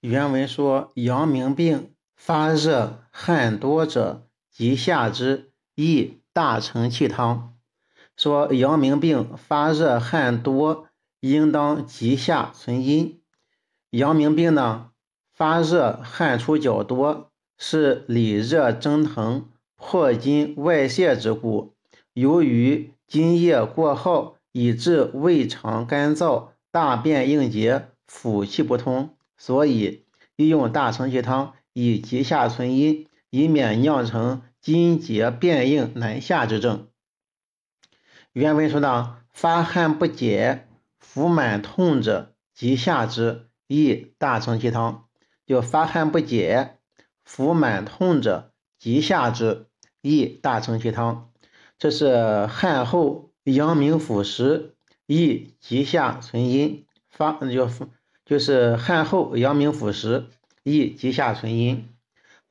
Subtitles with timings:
[0.00, 7.56] 原文说：“阳明病发热汗多者，即下之，宜大承气汤。”
[8.16, 10.86] 说阳明病发热汗多，
[11.18, 13.20] 应当急下存阴。
[13.90, 14.90] 阳明病呢，
[15.34, 21.74] 发热汗出较多，是里热蒸腾、破津外泄之故。
[22.12, 29.16] 由于津液过耗，以致胃肠干燥，大便硬结，腑气不通。
[29.38, 30.04] 所以
[30.36, 36.88] 宜用大承气汤以急下存阴，以免酿成筋结变硬难下之症。
[38.32, 45.06] 原文说呢，发汗不解、腹满痛者，急下之，宜大承气汤。
[45.46, 46.78] 就发汗不解、
[47.24, 49.66] 腹满痛者，急下之，
[50.02, 51.30] 宜大承气汤。
[51.78, 54.74] 这是汗后阳明腑实，
[55.06, 56.86] 宜急下存阴。
[57.08, 57.70] 发就。
[58.28, 60.26] 就是汗后阳明腑实，
[60.62, 61.88] 宜急下存阴。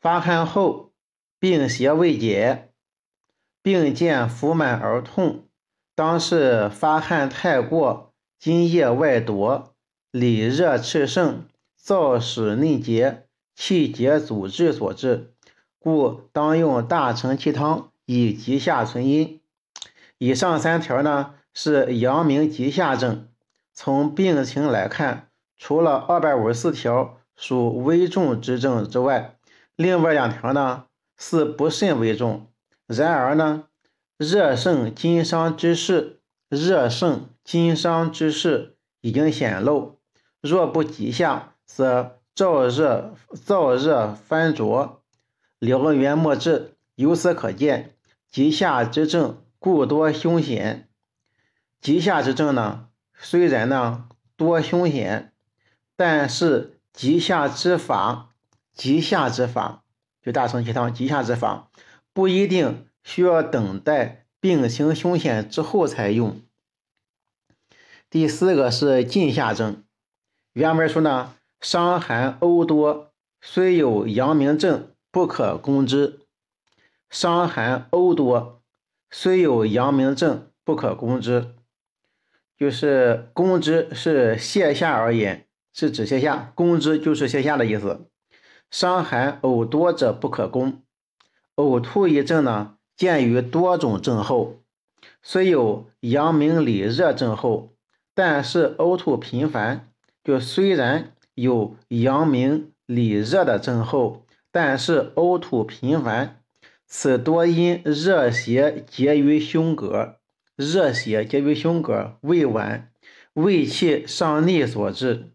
[0.00, 0.92] 发汗后
[1.38, 2.70] 病邪未解，
[3.60, 5.44] 病见腹满而痛，
[5.94, 9.74] 当是发汗太过，津液外夺，
[10.10, 11.44] 里热炽盛，
[11.78, 15.34] 燥使内结，气结阻滞所致，
[15.78, 19.42] 故当用大承气汤以急下存阴。
[20.16, 23.28] 以上三条呢是阳明急下症，
[23.74, 25.25] 从病情来看。
[25.58, 29.36] 除了二百五十四条属危重之症之外，
[29.74, 30.84] 另外两条呢
[31.18, 32.46] 是不甚危重。
[32.86, 33.64] 然而呢，
[34.18, 39.98] 热盛金伤之势，热盛金伤之势已经显露。
[40.40, 45.02] 若不及下，则燥热燥热翻浊，
[45.58, 46.74] 燎原莫治。
[46.94, 47.96] 由此可见，
[48.30, 50.88] 急下之症故多凶险。
[51.80, 55.32] 急下之症呢，虽然呢多凶险。
[55.96, 58.30] 但是急下之法，
[58.74, 59.82] 急下之法
[60.22, 61.70] 就大承气汤急下之法，
[62.12, 66.40] 不一定需要等待病情凶险之后才用。
[68.10, 69.82] 第四个是禁下症，
[70.52, 76.20] 原文说呢，伤寒呕多，虽有阳明症，不可攻之。
[77.08, 78.62] 伤寒呕多，
[79.10, 81.54] 虽有阳明症，不可攻之，
[82.58, 85.45] 就是攻之是泻下而言。
[85.78, 88.06] 是指泻下，攻之就是泻下的意思。
[88.70, 90.80] 伤寒呕多者不可攻。
[91.56, 94.62] 呕吐一症呢，见于多种症候，
[95.22, 97.74] 虽有阳明里热症候，
[98.14, 99.90] 但是呕吐频繁。
[100.24, 106.40] 就虽然有阳明里热的症候，但是呕吐频繁，
[106.86, 110.14] 此多因热邪结于胸膈，
[110.56, 112.84] 热邪结于胸膈，胃脘，
[113.34, 115.32] 胃气上逆所致。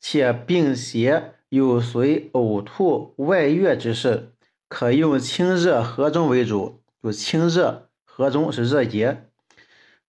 [0.00, 4.32] 且病邪有随呕吐外越之势，
[4.68, 6.80] 可用清热和中为主。
[7.00, 9.22] 就清热和中是热结，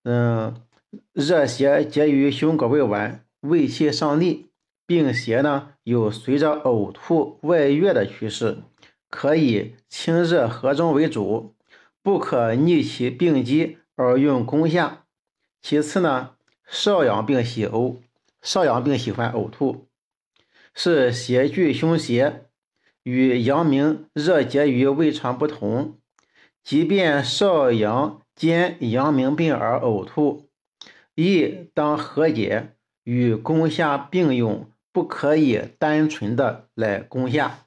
[0.03, 0.55] 嗯，
[1.13, 4.47] 热邪结于胸膈胃脘，胃气上逆，
[4.88, 8.57] 病邪呢有随着呕吐外越的趋势，
[9.09, 11.53] 可以清热和中为主，
[12.01, 15.06] 不可逆其病机而用攻下。
[15.61, 16.31] 其次呢，
[16.67, 17.97] 少阳病喜呕。
[18.41, 19.88] 少阳病喜欢呕吐，
[20.73, 22.45] 是邪聚凶邪，
[23.03, 26.00] 与阳明热结于胃肠不同。
[26.63, 30.50] 即便少阳兼阳明病而呕吐，
[31.16, 37.66] 亦当和解，与攻下并用，不可以单纯的来攻下。